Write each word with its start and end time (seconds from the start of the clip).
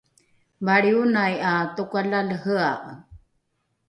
valrionai 0.65 1.33
’a 1.49 1.53
tokalalehea’e 1.75 2.91